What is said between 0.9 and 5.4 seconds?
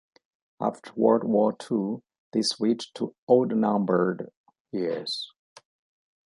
World War Two they switched to odd-numbered years.